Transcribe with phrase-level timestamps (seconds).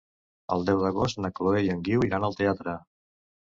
[0.55, 2.79] El deu d'agost na Chloé i en Guiu iran al teatre.